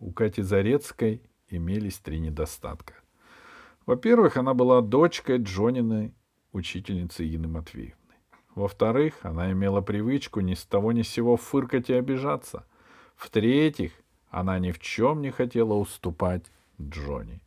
[0.00, 2.94] у Кати Зарецкой имелись три недостатка.
[3.86, 6.14] Во-первых, она была дочкой Джониной
[6.52, 7.94] учительницы Ины Матвеевны.
[8.54, 12.66] Во-вторых, она имела привычку ни с того ни с сего фыркать и обижаться.
[13.14, 13.92] В-третьих,
[14.30, 17.42] она ни в чем не хотела уступать Джонни.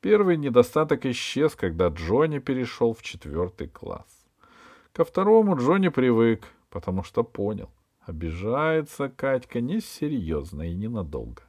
[0.00, 4.26] Первый недостаток исчез, когда Джонни перешел в четвертый класс.
[4.92, 7.70] Ко второму Джонни привык, потому что понял.
[8.00, 11.47] Обижается Катька несерьезно и ненадолго.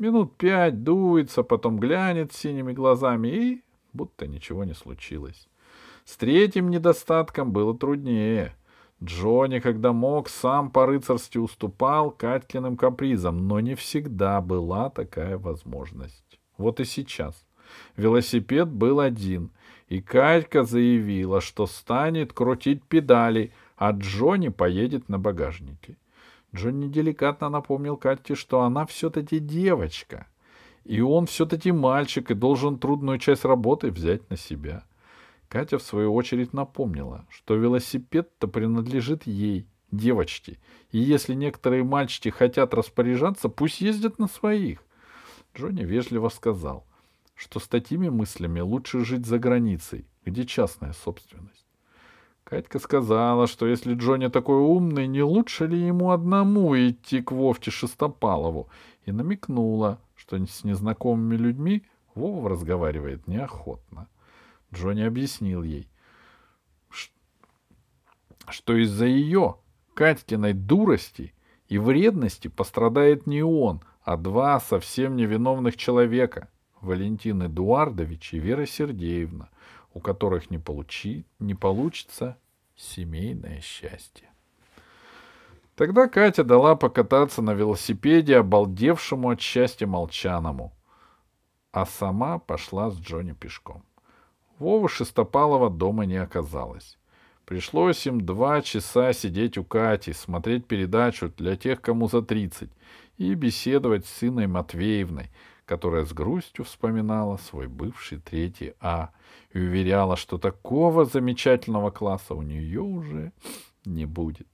[0.00, 5.46] Минут пять дуется, потом глянет синими глазами и будто ничего не случилось.
[6.06, 8.56] С третьим недостатком было труднее.
[9.04, 16.40] Джонни, когда мог, сам по-рыцарски уступал Катькиным капризам, но не всегда была такая возможность.
[16.56, 17.46] Вот и сейчас.
[17.98, 19.50] Велосипед был один,
[19.88, 25.98] и Катька заявила, что станет крутить педали, а Джонни поедет на багажнике.
[26.54, 30.26] Джонни деликатно напомнил Катте, что она все-таки девочка,
[30.84, 34.84] и он все-таки мальчик и должен трудную часть работы взять на себя.
[35.48, 40.58] Катя, в свою очередь, напомнила, что велосипед-то принадлежит ей, девочке,
[40.92, 44.82] и если некоторые мальчики хотят распоряжаться, пусть ездят на своих.
[45.56, 46.86] Джонни вежливо сказал,
[47.34, 51.59] что с такими мыслями лучше жить за границей, где частная собственность.
[52.50, 57.70] Катька сказала, что если Джонни такой умный, не лучше ли ему одному идти к Вовке
[57.70, 58.68] Шестопалову,
[59.04, 61.84] и намекнула, что с незнакомыми людьми
[62.16, 64.08] Вова разговаривает неохотно.
[64.74, 65.88] Джонни объяснил ей,
[68.48, 69.58] что из-за ее,
[69.94, 71.32] Катькиной дурости
[71.68, 76.48] и вредности пострадает не он, а два совсем невиновных человека—
[76.80, 79.50] Валентин Эдуардович и Вера Сергеевна—
[79.94, 82.38] у которых не, получи, не получится
[82.76, 84.28] семейное счастье.
[85.74, 90.74] Тогда Катя дала покататься на велосипеде обалдевшему от счастья молчаному,
[91.72, 93.82] а сама пошла с Джонни пешком.
[94.58, 96.98] Вова Шестопалова дома не оказалось.
[97.46, 102.70] Пришлось им два часа сидеть у Кати, смотреть передачу для тех, кому за тридцать,
[103.16, 105.30] и беседовать с сыной Матвеевной,
[105.70, 109.10] которая с грустью вспоминала свой бывший третий А
[109.52, 113.32] и уверяла, что такого замечательного класса у нее уже
[113.84, 114.48] не будет.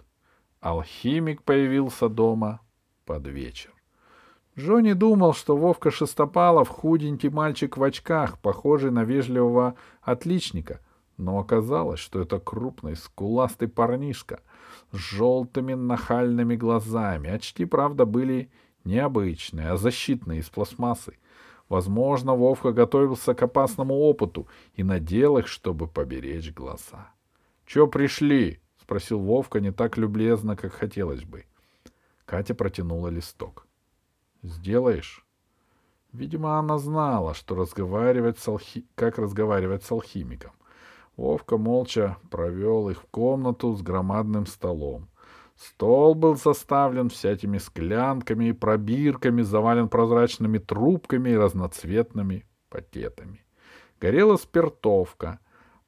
[0.60, 2.60] Алхимик появился дома
[3.06, 3.70] под вечер.
[4.58, 10.80] Джонни думал, что Вовка Шестопалов худенький мальчик в очках, похожий на вежливого отличника,
[11.16, 14.40] но оказалось, что это крупный, скуластый парнишка
[14.92, 17.30] с желтыми нахальными глазами.
[17.30, 18.50] Очки, правда, были
[18.86, 21.18] необычные, а защитные из пластмассы.
[21.68, 27.10] Возможно, Вовка готовился к опасному опыту и надел их, чтобы поберечь глаза.—
[27.66, 31.44] Чё пришли?— спросил Вовка не так любезно, как хотелось бы.
[32.24, 33.66] Катя протянула листок.—
[34.42, 35.26] Сделаешь?
[36.12, 38.86] Видимо, она знала, что разговаривать с алхи...
[38.94, 40.52] как разговаривать с алхимиком.
[41.16, 45.08] Вовка молча провел их в комнату с громадным столом.
[45.56, 53.44] Стол был заставлен всякими склянками и пробирками, завален прозрачными трубками и разноцветными пакетами.
[53.98, 55.40] Горела спиртовка,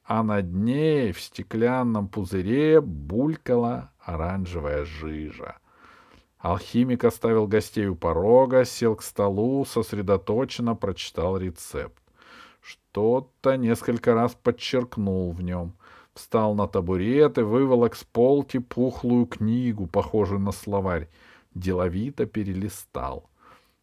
[0.03, 5.57] а над ней в стеклянном пузыре булькала оранжевая жижа.
[6.39, 12.01] Алхимик оставил гостей у порога, сел к столу, сосредоточенно прочитал рецепт.
[12.61, 15.75] Что-то несколько раз подчеркнул в нем
[16.19, 21.07] встал на табурет и выволок с полки пухлую книгу, похожую на словарь,
[21.55, 23.29] деловито перелистал.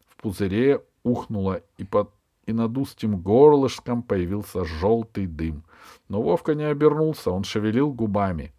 [0.07, 2.11] В пузыре ухнуло, и, под,
[2.45, 5.63] и над узким горлышком появился желтый дым.
[6.09, 8.53] Но Вовка не обернулся, он шевелил губами.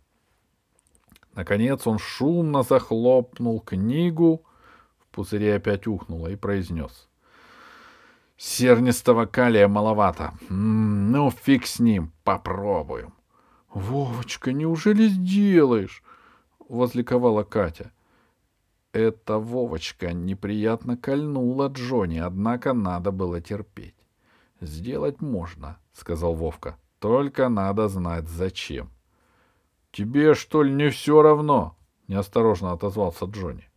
[1.35, 4.43] Наконец он шумно захлопнул книгу,
[4.99, 7.09] в пузыре опять ухнуло и произнес.
[8.37, 10.33] Сернистого калия маловато.
[10.49, 13.13] Ну, фиг с ним, попробуем.
[13.73, 16.03] Вовочка, неужели сделаешь?
[16.69, 17.93] возликовала Катя.
[18.93, 23.95] Это Вовочка неприятно кольнула Джонни, однако надо было терпеть.
[24.61, 26.79] Сделать можно, сказал Вовка.
[26.99, 28.91] Только надо знать зачем.
[29.93, 31.77] Тебе что ли не все равно?
[32.09, 33.69] неосторожно отозвался Джонни.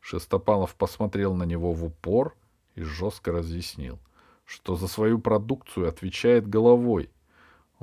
[0.00, 2.36] Шестопалов посмотрел на него в упор
[2.74, 3.98] и жестко разъяснил,
[4.44, 7.10] что за свою продукцию отвечает головой,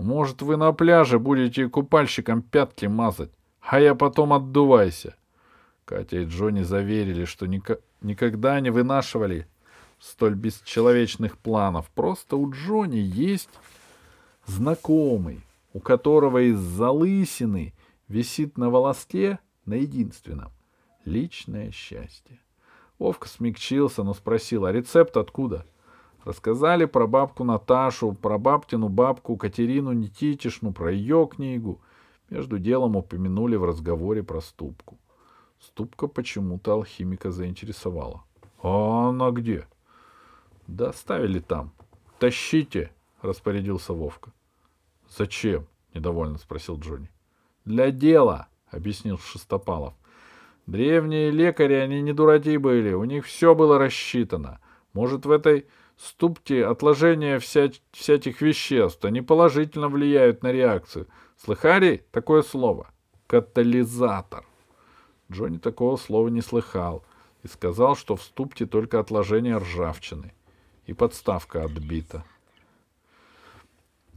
[0.01, 3.31] может, вы на пляже будете купальщикам пятки мазать,
[3.61, 5.15] а я потом отдувайся.
[5.85, 9.47] Катя и Джонни заверили, что ник- никогда не вынашивали
[9.99, 11.89] столь бесчеловечных планов.
[11.91, 13.49] Просто у Джонни есть
[14.45, 15.41] знакомый,
[15.73, 17.73] у которого из залысины
[18.07, 20.51] висит на волоске на единственном—
[21.05, 22.39] личное счастье.
[22.99, 25.65] Вовка смягчился, но спросил, а рецепт откуда?
[26.23, 31.81] Рассказали про бабку Наташу, про бабтину бабку Катерину Никитишну, про ее книгу.
[32.29, 34.97] Между делом упомянули в разговоре про ступку.
[35.59, 38.23] Ступка почему-то алхимика заинтересовала.—
[38.63, 39.67] А она где?—
[40.67, 41.71] Доставили там.—
[42.19, 42.91] Тащите,—
[43.21, 44.31] распорядился Вовка.—
[45.09, 47.09] Зачем?— недовольно спросил Джонни.—
[47.65, 49.93] Для дела,— объяснил Шестопалов.
[50.67, 54.59] Древние лекари, они не дураки были, у них все было рассчитано.
[54.93, 55.65] Может, в этой
[56.01, 61.07] ступте отложения вся, всяких веществ, они положительно влияют на реакцию.
[61.37, 62.89] Слыхали такое слово?
[63.27, 64.45] Катализатор.
[65.31, 67.03] Джонни такого слова не слыхал
[67.43, 70.33] и сказал, что в ступте только отложение ржавчины
[70.85, 72.25] и подставка отбита.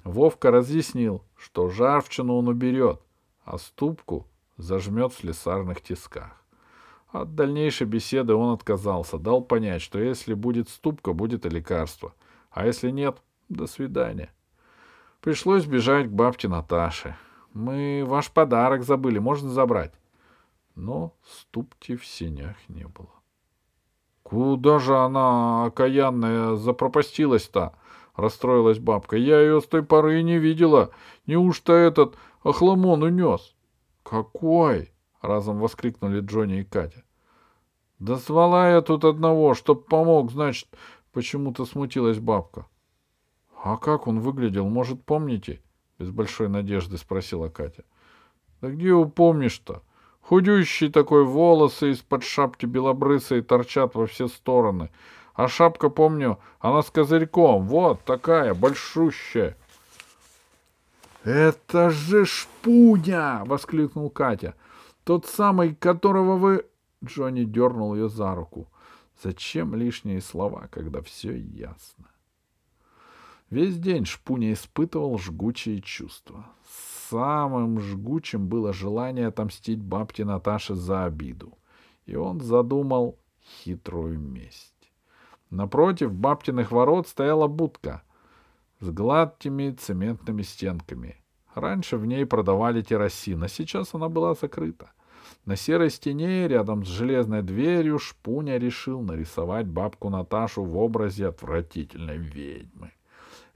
[0.03, 3.01] Вовка разъяснил, что ржавчину он уберет,
[3.45, 4.27] а ступку
[4.57, 6.44] зажмет в слесарных тисках.
[7.15, 12.13] От дальнейшей беседы он отказался, дал понять, что если будет ступка, будет и лекарство,
[12.51, 14.33] а если нет, до свидания.
[15.21, 17.17] Пришлось бежать к бабке Наташе.
[17.53, 19.93] Мы ваш подарок забыли, можно забрать.
[20.75, 23.15] Но ступки в сенях не было.
[24.25, 27.77] Куда же она, окаянная, запропастилась-то?
[28.17, 29.17] Расстроилась бабка.
[29.17, 30.91] Я ее с той поры и не видела.
[31.27, 33.55] Неужто этот охламон унес?
[34.03, 34.94] Какой?
[35.25, 37.03] Разом воскликнули Джонни и Катя.
[37.99, 40.69] Да звала я тут одного, чтоб помог, значит,
[41.13, 42.67] почему-то смутилась бабка.
[43.63, 45.63] А как он выглядел, может, помните?
[45.99, 47.85] Без большой надежды спросила Катя.
[48.61, 49.83] Да где упомнишь-то?
[50.21, 54.91] Худющий такой, волосы из-под шапки белобрысые торчат во все стороны.
[55.33, 57.67] А шапка, помню, она с козырьком.
[57.67, 59.57] Вот такая, большущая.—
[61.25, 64.55] Это же шпуня!— воскликнул Катя.
[65.05, 66.67] Тот самый, которого вы...
[67.05, 68.71] Джонни дернул ее за руку.
[69.23, 72.07] Зачем лишние слова, когда все ясно?
[73.51, 76.47] Весь день Шпуня испытывал жгучие чувства.
[77.11, 81.59] Самым жгучим было желание отомстить бабке Наташе за обиду.
[82.07, 84.73] И он задумал хитрую месть.
[85.51, 88.03] Напротив бабтиных ворот стояла будка
[88.81, 91.21] с гладкими цементными стенками—
[91.55, 94.91] Раньше в ней продавали керосин, а сейчас она была закрыта.
[95.45, 102.17] На серой стене, рядом с железной дверью, Шпуня решил нарисовать бабку Наташу в образе отвратительной
[102.17, 102.93] ведьмы.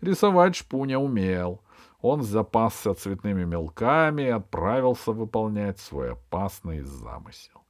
[0.02, 1.62] Рисовать Шпуня умел.
[2.02, 7.62] Он запасся цветными мелками и отправился выполнять свой опасный замысел.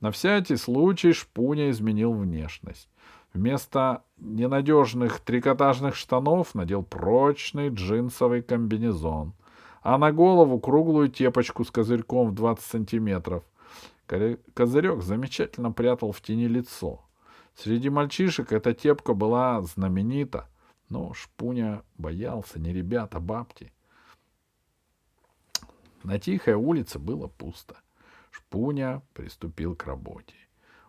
[0.00, 2.88] На всякий случай Шпуня изменил внешность.
[3.32, 9.34] Вместо ненадежных трикотажных штанов надел прочный джинсовый комбинезон
[9.82, 13.42] а на голову круглую тепочку с козырьком в 20 сантиметров.
[14.54, 17.04] Козырек замечательно прятал в тени лицо.
[17.54, 20.48] Среди мальчишек эта тепка была знаменита,
[20.88, 23.72] но Шпуня боялся не ребят, а бабки.
[26.02, 27.76] На тихой улице было пусто.
[28.30, 30.34] Шпуня приступил к работе.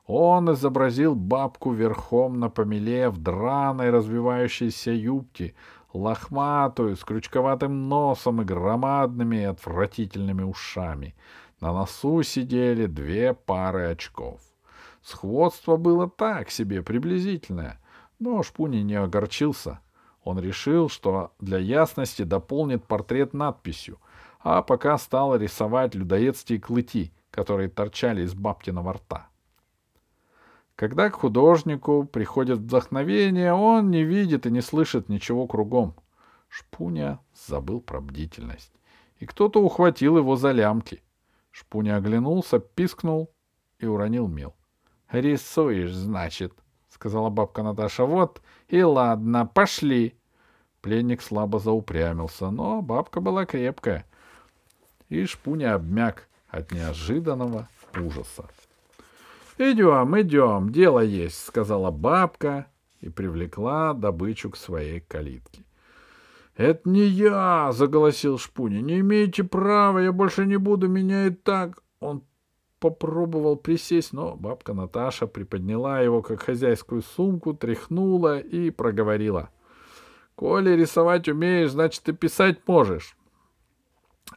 [0.08, 5.54] Он изобразил бабку верхом на помеле в драной развивающейся юбке,
[5.94, 11.14] лохматую, с крючковатым носом и громадными отвратительными ушами.
[11.62, 14.42] На носу сидели две пары очков.
[15.04, 17.80] Сходство было так себе, приблизительное,
[18.20, 19.80] но Шпуни не огорчился.
[20.24, 24.00] Он решил, что для ясности дополнит портрет надписью,
[24.40, 29.28] а пока стал рисовать людоедские клыки, которые торчали из бабкиного рта.
[30.76, 35.94] Когда к художнику приходит вдохновение, он не видит и не слышит ничего кругом.
[36.50, 38.74] Шпуня забыл про бдительность.
[39.20, 41.04] И кто-то ухватил его за лямки.
[41.52, 43.32] Шпуня оглянулся, пискнул
[43.80, 44.56] и уронил мел.—
[45.12, 46.54] Рисуешь, значит,—
[46.90, 50.16] сказала бабка Наташа.— Вот и ладно, пошли.
[50.82, 54.06] Пленник слабо заупрямился, но бабка была крепкая.
[55.10, 58.50] И Шпуня обмяк от неожиданного ужаса.
[59.58, 62.68] «Идем, идем, дело есть»,— сказала бабка
[63.00, 65.64] и привлекла добычу к своей калитке.
[66.62, 68.82] «Это не я!»— заголосил Шпуня.
[68.82, 72.24] «Не имеете права, я больше не буду, меня и так...» Он
[72.80, 79.50] попробовал присесть, но бабка Наташа приподняла его, как хозяйскую сумку, тряхнула и проговорила.
[80.36, 83.18] «Коли рисовать умеешь, значит, и писать можешь.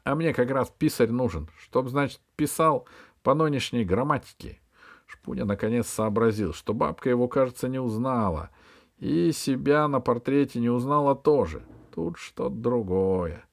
[0.03, 2.87] А мне как раз писарь нужен, чтоб, значит, писал
[3.23, 4.61] по нынешней грамматике.
[5.07, 8.49] Шпуня наконец сообразил, что бабка его, кажется, не узнала,
[8.99, 11.63] и себя на портрете не узнала тоже.
[11.95, 13.45] Тут что-то другое.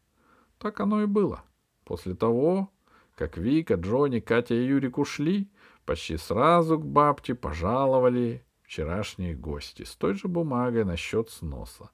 [0.57, 1.43] Так оно и было.
[1.85, 2.69] После того,
[3.15, 5.47] как Вика, Джонни, Катя и Юрик ушли,
[5.85, 11.89] Почти сразу к бабке пожаловали вчерашние гости с той же бумагой насчет сноса.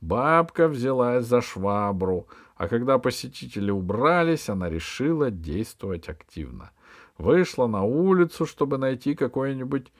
[0.00, 6.70] Бабка взялась за швабру, а когда посетители убрались, она решила действовать активно.
[7.18, 9.92] Вышла на улицу, чтобы найти какой-нибудь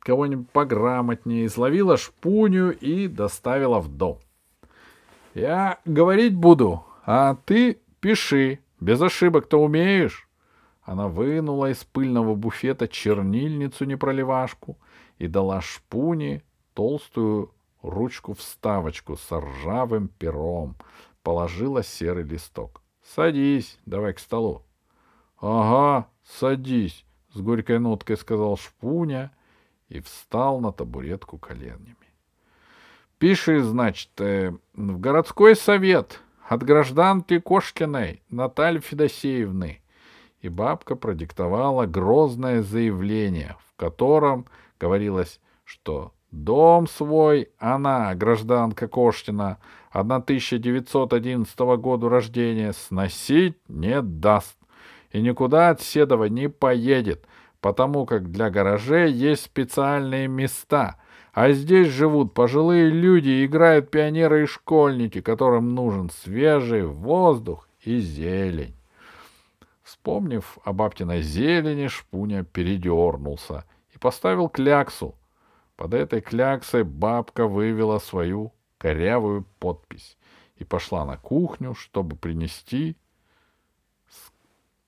[0.00, 4.20] кого-нибудь пограмотнее, изловила шпуню и доставила в дом.
[5.34, 8.60] Я говорить буду, а ты пиши.
[8.80, 10.28] Без ошибок-то умеешь?
[10.82, 14.78] Она вынула из пыльного буфета чернильницу-непроливашку
[15.18, 16.42] и дала шпуне
[16.74, 20.76] толстую ручку-вставочку с ржавым пером.
[21.22, 22.82] Положила серый листок.—
[23.14, 24.62] Садись, давай к столу.—
[25.40, 29.30] Ага, садись,— с горькой ноткой сказал шпуня
[29.88, 31.96] и встал на табуретку коленями.—
[33.20, 39.82] Пиши, значит, э, в городской совет от гражданки Кошкиной Натальи Федосеевны.
[40.40, 44.46] И бабка продиктовала грозное заявление, в котором
[44.80, 49.58] говорилось, что дом свой она, гражданка Кошкина,
[49.90, 54.56] 1911 года рождения, сносить не даст
[55.10, 57.26] и никуда от Седова не поедет,
[57.60, 60.96] потому как для гаражей есть специальные места,
[61.32, 68.74] а здесь живут пожилые люди играют пионеры и школьники, которым нужен свежий воздух и зелень.
[69.82, 75.14] Вспомнив о бабкиной зелени, Шпуня передернулся и поставил кляксу.
[75.76, 80.16] Под этой кляксой бабка вывела свою корявую подпись
[80.56, 82.96] и пошла на кухню, чтобы принести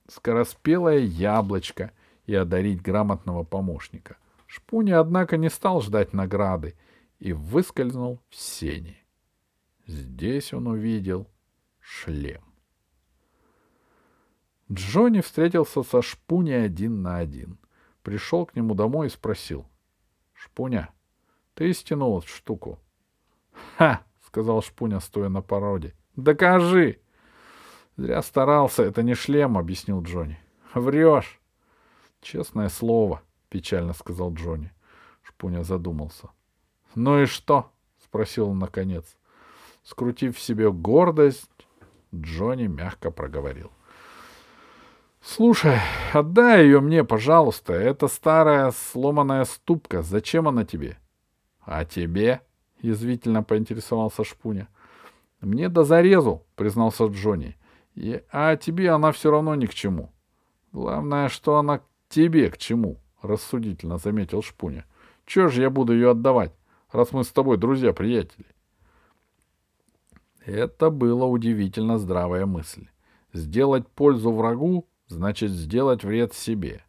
[0.08, 1.92] скороспелое яблочко
[2.26, 4.16] и одарить грамотного помощника.
[4.52, 6.76] Шпуня, однако, не стал ждать награды
[7.18, 8.98] и выскользнул в сени.
[9.86, 11.26] Здесь он увидел
[11.80, 12.42] шлем.
[14.70, 17.58] Джонни встретился со Шпуней один на один.
[18.02, 19.66] Пришел к нему домой и спросил.—
[20.34, 20.90] Шпуня,
[21.54, 22.78] ты стянул эту штуку?—
[23.78, 27.00] Ха!— сказал Шпуня, стоя на породе.— Докажи!
[27.96, 30.38] Зря старался, это не шлем, объяснил Джонни.
[30.74, 31.40] Врешь.
[32.20, 34.72] Честное слово, печально сказал Джонни.
[35.22, 36.30] Шпуня задумался.
[36.94, 37.70] Ну и что?
[38.02, 39.04] спросил он наконец.
[39.84, 41.50] Скрутив в себе гордость,
[42.14, 43.70] Джонни мягко проговорил.
[45.20, 45.78] Слушай,
[46.14, 47.74] отдай ее мне, пожалуйста.
[47.74, 50.00] Это старая сломанная ступка.
[50.00, 50.96] Зачем она тебе?
[51.60, 52.40] А тебе?
[52.80, 54.68] Язвительно поинтересовался Шпуня.
[55.42, 57.58] Мне до зарезу, признался Джонни.
[57.94, 60.10] И, а тебе она все равно ни к чему.
[60.72, 64.84] Главное, что она тебе к чему,— рассудительно заметил Шпуня.
[65.24, 66.52] Чего же я буду ее отдавать,
[66.90, 68.46] раз мы с тобой друзья-приятели?
[70.44, 72.88] Это была удивительно здравая мысль.
[73.32, 76.84] Сделать пользу врагу значит сделать вред себе.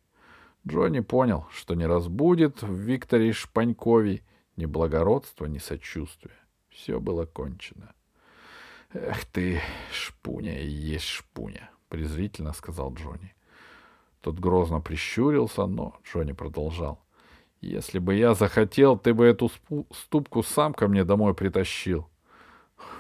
[0.68, 4.22] Джонни понял, что не разбудит в Викторе Шпанькове
[4.56, 6.36] ни благородства, ни сочувствия.
[6.70, 7.94] Все было кончено.—
[8.94, 9.60] Эх ты,
[9.92, 13.33] шпуня и есть шпуня, презрительно сказал Джонни.
[14.24, 16.98] Тот грозно прищурился, но Джонни продолжал.
[17.60, 19.52] Если бы я захотел, ты бы эту
[19.92, 22.08] ступку сам ко мне домой притащил.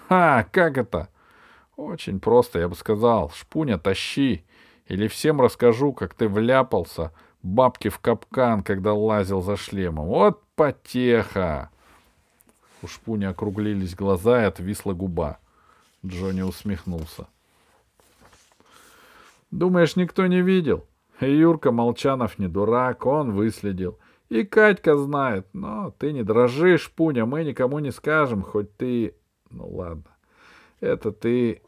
[0.09, 1.07] Ха, как это?
[1.77, 3.29] Очень просто, я бы сказал.
[3.29, 4.43] Шпуня, тащи.
[4.87, 10.07] Или всем расскажу, как ты вляпался бабки в капкан, когда лазил за шлемом.
[10.07, 11.69] Вот потеха!
[12.81, 15.39] У Шпуни округлились глаза и отвисла губа.
[16.05, 17.27] Джонни усмехнулся.
[19.51, 20.85] Думаешь, никто не видел?
[21.19, 23.99] Юрка Молчанов не дурак, он выследил.
[24.29, 25.47] И Катька знает.
[25.53, 29.15] Но ты не дрожишь, Пуня, мы никому не скажем, хоть ты...
[29.49, 30.09] Ну ладно.
[30.79, 31.61] Это ты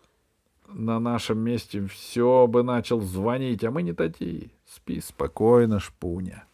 [0.67, 4.49] на нашем месте все бы начал звонить, а мы не такие.
[4.65, 6.45] Спи спокойно, Шпуня.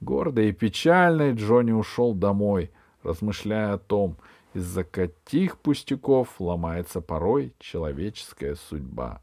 [0.00, 2.70] Гордый и печальный Джонни ушел домой,
[3.02, 4.16] размышляя о том,
[4.54, 9.20] из-за каких пустяков ломается порой человеческая судьба.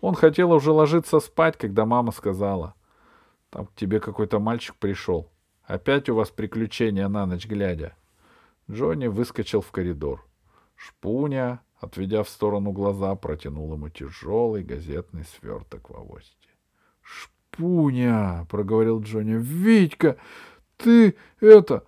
[0.00, 2.74] Он хотел уже ложиться спать, когда мама сказала,
[3.50, 5.30] «Там к тебе какой-то мальчик пришел.
[5.64, 7.96] Опять у вас приключения на ночь глядя».
[8.70, 10.26] Джонни выскочил в коридор.
[10.74, 16.50] Шпуня, отведя в сторону глаза, протянул ему тяжелый газетный сверток в авости.
[17.00, 19.34] «Шпуня!»— проговорил Джонни.
[19.34, 20.16] «Витька,
[20.76, 21.84] ты это...»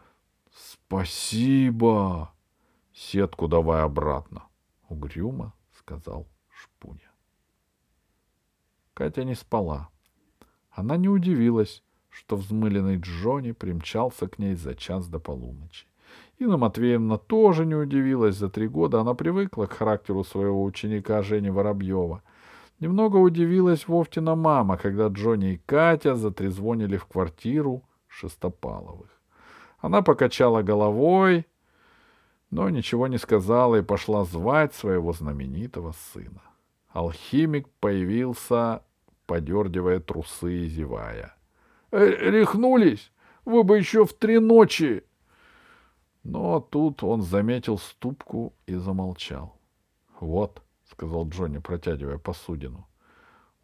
[0.51, 2.33] «Спасибо!»
[2.99, 4.49] Сетку давай обратно,—
[4.89, 6.27] угрюмо сказал.
[8.99, 9.91] Катя не спала.
[10.73, 15.87] Она не удивилась, что взмыленный Джонни примчался к ней за час до полуночи.
[16.41, 18.35] Инна Матвеевна тоже не удивилась.
[18.35, 22.25] За три года она привыкла к характеру своего ученика Жени Воробьева.
[22.81, 29.11] Немного удивилась Вовтина мама, когда Джонни и Катя затрезвонили в квартиру Шестопаловых.
[29.79, 31.47] Она покачала головой,
[32.51, 36.43] но ничего не сказала и пошла звать своего знаменитого сына.
[36.89, 38.83] Алхимик появился,
[39.29, 41.37] подергивая трусы и зевая.
[41.93, 43.13] «Э,— Рехнулись!
[43.45, 45.05] Вы бы еще в три ночи!
[46.25, 49.57] Но тут он заметил ступку и замолчал.—
[50.21, 52.87] Вот,— сказал Джонни, протягивая посудину.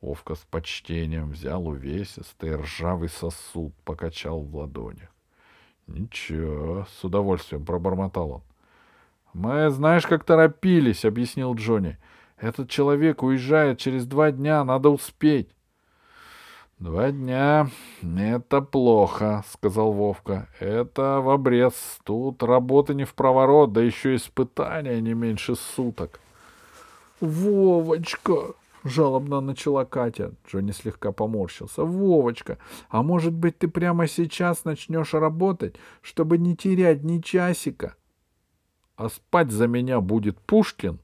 [0.00, 5.10] Овка с почтением взял увесистый ржавый сосуд, покачал в ладонях.—
[5.86, 8.42] Ничего, с удовольствием пробормотал он.—
[9.32, 11.98] Мы, знаешь, как торопились,— объяснил Джонни.—
[12.36, 15.50] Этот человек уезжает через два дня, надо успеть.—
[16.80, 17.70] Два дня—
[18.02, 21.74] это плохо,— сказал Вовка.— Это в обрез.
[22.02, 26.20] Тут работа не в проворот, да еще испытания не меньше суток.—
[27.20, 30.32] Вовочка!— жалобно начала Катя.
[30.48, 37.04] Джонни слегка поморщился.— Вовочка, а может быть, ты прямо сейчас начнешь работать, чтобы не терять
[37.04, 37.94] ни часика?—
[38.96, 40.98] А спать за меня будет Пушкин?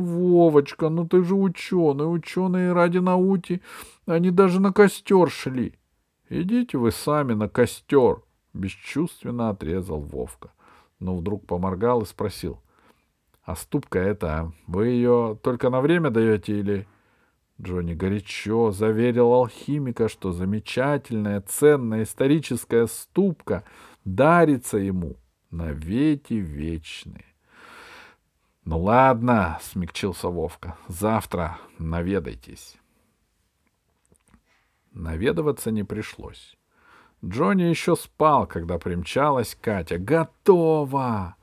[0.00, 3.60] Вовочка, ну ты же ученый, ученые ради науки.
[4.06, 5.74] Они даже на костер шли.
[6.28, 8.22] Идите вы сами на костер,
[8.52, 10.52] бесчувственно отрезал Вовка.
[10.98, 12.60] Но вдруг поморгал и спросил.
[13.42, 16.86] А ступка эта, вы ее только на время даете или...
[17.58, 23.64] Джонни горячо заверил алхимика, что замечательная, ценная историческая ступка
[24.04, 25.16] дарится ему
[25.50, 27.24] на веки вечные.
[28.66, 30.76] Ну ладно, смягчился Вовка.
[30.88, 32.76] Завтра наведайтесь.
[34.92, 36.56] Наведываться не пришлось.
[37.24, 39.98] Джонни еще спал, когда примчалась Катя.
[39.98, 41.36] Готово!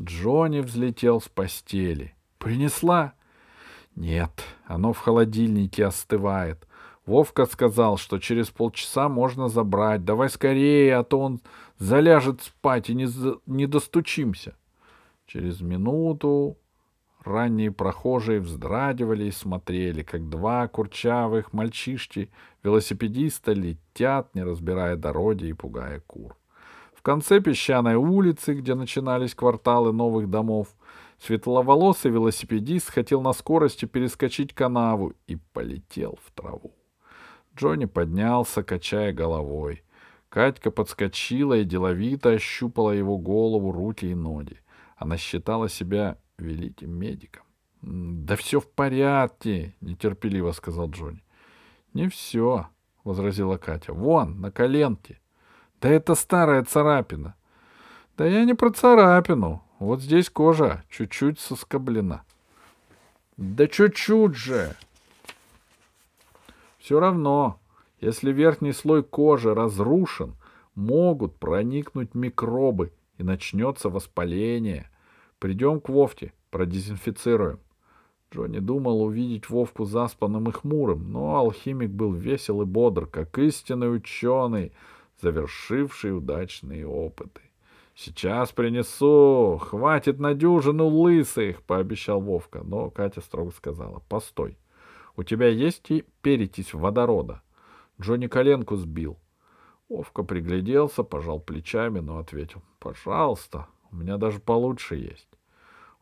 [0.00, 2.14] Джонни взлетел с постели.
[2.38, 3.12] Принесла?
[3.94, 6.66] Нет, оно в холодильнике остывает.
[7.04, 10.06] Вовка сказал, что через полчаса можно забрать.
[10.06, 11.42] Давай скорее, а то он
[11.76, 13.08] заляжет спать и не,
[13.44, 14.56] не достучимся.
[15.26, 16.56] Через минуту
[17.24, 26.00] ранние прохожие вздрагивали и смотрели, как два курчавых мальчишки-велосипедиста летят, не разбирая дороги и пугая
[26.06, 26.36] кур.
[26.94, 30.68] В конце песчаной улицы, где начинались кварталы новых домов,
[31.18, 36.72] светловолосый велосипедист хотел на скорости перескочить канаву и полетел в траву.
[37.56, 39.82] Джонни поднялся, качая головой.
[40.28, 44.60] Катька подскочила и деловито ощупала его голову, руки и ноги.
[44.96, 47.44] Она считала себя великим медиком.—
[47.82, 51.22] Да все в порядке,— нетерпеливо сказал Джонни.—
[51.92, 52.66] Не все,—
[53.04, 55.20] возразила Катя.— Вон, на коленке.—
[55.80, 57.34] Да это старая царапина.—
[58.16, 59.62] Да я не про царапину.
[59.78, 62.24] Вот здесь кожа чуть-чуть соскоблена.—
[63.36, 64.74] Да чуть-чуть же.
[66.78, 67.60] Все равно,
[68.00, 70.34] если верхний слой кожи разрушен,
[70.74, 74.90] могут проникнуть микробы и начнется воспаление.
[75.38, 77.60] Придем к Вовте, продезинфицируем.
[78.32, 83.94] Джонни думал увидеть Вовку заспанным и хмурым, но алхимик был весел и бодр, как истинный
[83.94, 84.72] ученый,
[85.20, 87.40] завершивший удачные опыты.
[87.94, 89.58] «Сейчас принесу!
[89.58, 92.62] Хватит на дюжину лысых!»— пообещал Вовка.
[92.62, 94.02] Но Катя строго сказала.
[94.10, 94.58] «Постой!
[95.16, 97.40] У тебя есть и перетись водорода?»
[97.98, 99.16] Джонни коленку сбил.
[99.88, 102.62] Вовка пригляделся, пожал плечами, но ответил.
[102.80, 105.28] «Пожалуйста, у меня даже получше есть».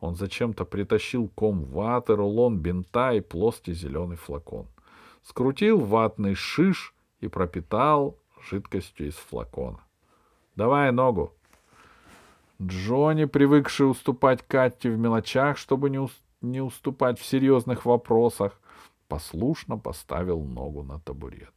[0.01, 4.66] Он зачем-то притащил ком ваты, рулон бинта и плоский зеленый флакон.
[5.23, 8.18] Скрутил ватный шиш и пропитал
[8.51, 9.81] жидкостью из флакона.
[10.57, 11.33] «Давай ногу!»
[12.61, 18.61] Джонни, привыкший уступать Катте в мелочах, чтобы не, ус- не уступать в серьезных вопросах,
[19.09, 21.53] послушно поставил ногу на табурет.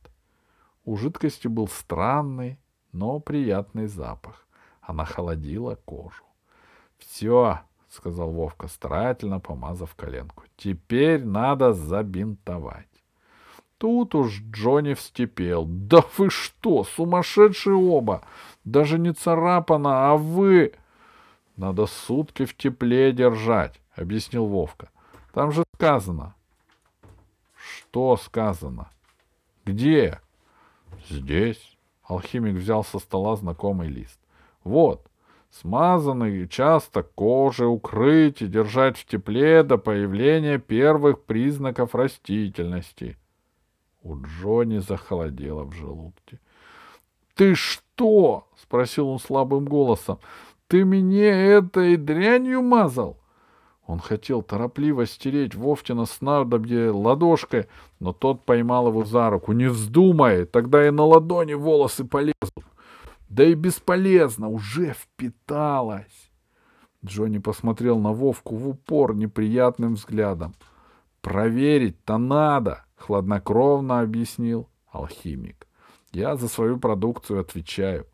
[0.87, 2.57] У жидкости был странный,
[2.93, 4.47] но приятный запах.
[4.79, 6.23] Она холодила кожу.—
[6.97, 12.87] Все,— сказал Вовка, старательно помазав коленку.— Теперь надо забинтовать.
[13.77, 18.21] Тут уж Джонни встепел.— Да вы что, сумасшедшие оба!
[18.63, 20.71] Даже не царапана, а вы...—
[21.57, 24.89] Надо сутки в тепле держать,— объяснил Вовка.—
[25.33, 26.33] Там же сказано.—
[27.55, 28.89] Что сказано?—
[29.65, 30.21] Где?
[31.09, 31.77] Здесь.
[32.03, 34.19] Алхимик взял со стола знакомый лист.
[34.63, 35.05] Вот.
[35.49, 43.17] Смазанный часто кожи укрыть и держать в тепле до появления первых признаков растительности.
[44.03, 46.39] У Джонни захолодело в желудке.—
[47.35, 50.19] Ты что?— спросил он слабым голосом.—
[50.67, 53.17] Ты мне этой дрянью мазал?
[53.87, 57.67] Он хотел торопливо стереть Вовтина снадобье ладошкой,
[58.01, 59.53] но тот поймал его за руку.
[59.53, 62.65] «Не вздумай, тогда и на ладони волосы полезут».
[63.29, 66.31] «Да и бесполезно, уже впиталось».
[67.05, 70.53] Джонни посмотрел на Вовку в упор неприятным взглядом.
[71.21, 75.65] «Проверить-то надо»,— хладнокровно объяснил алхимик.
[76.11, 78.05] «Я за свою продукцию отвечаю».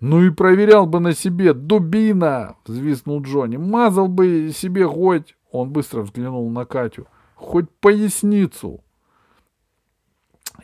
[0.00, 3.56] «Ну и проверял бы на себе, дубина!»— взвиснул Джонни.
[3.56, 7.08] «Мазал бы себе хоть...»— он быстро взглянул на Катю.
[7.34, 8.80] «Хоть поясницу!»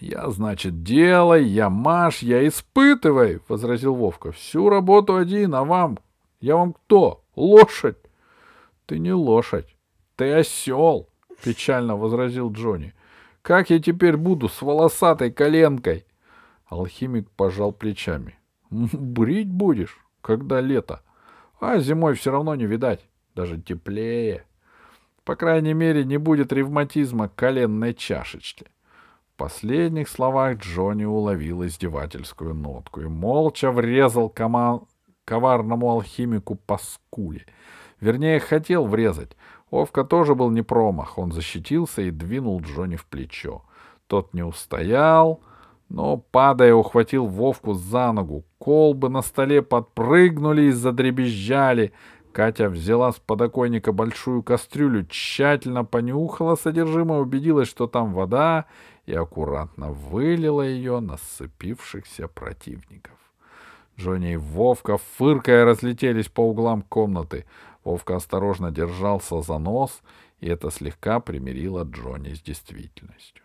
[0.01, 4.33] «Я, значит, делай, я маш, я испытывай!»— возразил Вовка.
[4.33, 5.99] «Всю работу один, а вам?
[6.41, 7.25] Я вам кто?
[7.35, 7.99] Лошадь?»
[8.87, 9.77] «Ты не лошадь,
[10.17, 11.09] ты осел!»—
[11.43, 12.93] печально возразил Джонни.
[13.43, 16.05] «Как я теперь буду с волосатой коленкой?»
[16.67, 18.39] Алхимик пожал плечами.—
[18.71, 21.03] Брить будешь, когда лето.
[21.61, 24.45] А зимой все равно не видать, даже теплее.
[25.25, 28.67] По крайней мере, не будет ревматизма коленной чашечки.
[29.35, 34.83] В последних словах Джонни уловил издевательскую нотку и молча врезал кома...
[35.25, 37.47] коварному алхимику по скуле.
[38.01, 39.37] Вернее, хотел врезать.
[39.71, 41.19] Овка тоже был не промах.
[41.19, 43.65] Он защитился и двинул Джонни в плечо.
[44.07, 45.41] Тот не устоял,
[45.95, 48.45] но, падая, ухватил Вовку за ногу.
[48.59, 51.93] Колбы на столе подпрыгнули и задребезжали.
[52.33, 58.65] Катя взяла с подоконника большую кастрюлю, тщательно понюхала содержимое, убедилась, что там вода,
[59.07, 63.17] и аккуратно вылила ее на сцепившихся противников.
[63.97, 67.45] Джонни и Вовка, фыркая, разлетелись по углам комнаты.
[67.85, 70.03] Вовка осторожно держался за нос,
[70.41, 73.44] и это слегка примирило Джонни с действительностью.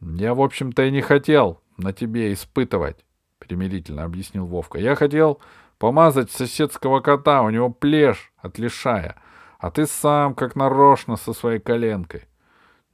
[0.00, 3.04] Я, в общем-то, и не хотел на тебе испытывать,
[3.38, 4.78] примирительно объяснил Вовка.
[4.78, 5.40] Я хотел
[5.78, 9.20] помазать соседского кота, у него плешь от лишая,
[9.58, 12.24] а ты сам, как нарочно, со своей коленкой.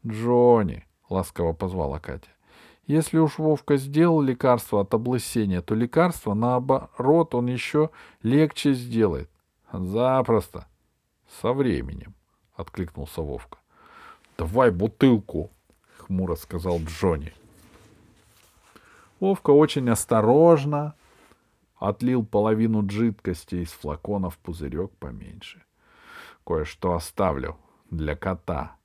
[0.07, 2.29] Джонни, ласково позвала Катя.
[2.87, 7.90] Если уж Вовка сделал лекарство от облысения, то лекарство, наоборот, он еще
[8.23, 9.29] легче сделает.
[9.73, 10.66] Запросто.
[11.40, 12.14] Со временем,—
[12.55, 13.59] откликнулся Вовка.—
[14.38, 15.51] Давай бутылку,—
[16.07, 17.33] хмуро сказал Джонни.
[19.21, 20.95] Вовка очень осторожно
[21.77, 25.62] отлил половину жидкости из флакона в пузырек поменьше.
[26.45, 27.57] Кое-что оставлю
[27.90, 28.77] для кота.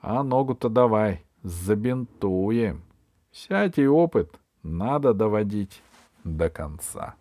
[0.00, 2.82] А ногу-то давай, забинтуем.
[3.30, 5.82] Всякий опыт надо доводить
[6.24, 7.14] до конца.